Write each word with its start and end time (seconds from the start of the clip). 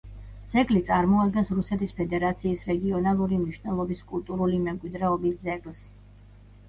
ძეგლი 0.53 0.79
წარმოადგენს 0.87 1.51
რუსეთის 1.57 1.93
ფედერაციის 1.99 2.65
რეგიონალური 2.71 3.39
მნიშვნელობის 3.45 4.03
კულტურული 4.15 4.63
მემკვიდრეობის 4.67 5.39
ძეგლს. 5.47 5.85